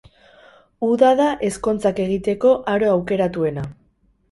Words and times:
Uda 0.87 1.11
da 1.19 1.27
ezkontzak 1.51 2.03
egiteko 2.07 2.57
aro 2.75 2.91
aukeratuena. 2.97 3.71